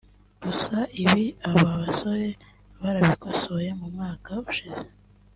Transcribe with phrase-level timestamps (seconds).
[0.43, 2.27] Gusa ibi aba basore
[2.81, 4.85] barabikosoye mu mwaka ushize